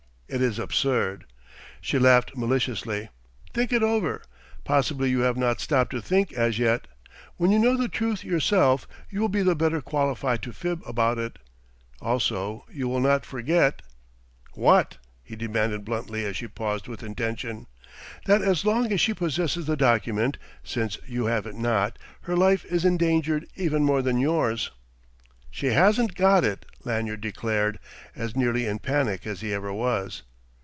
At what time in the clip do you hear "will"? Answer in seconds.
9.19-9.27, 12.87-13.01